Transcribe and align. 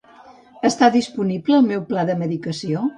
Està 0.69 0.89
disponible 0.97 1.59
el 1.61 1.71
meu 1.71 1.87
pla 1.93 2.11
de 2.13 2.21
medicació? 2.25 2.89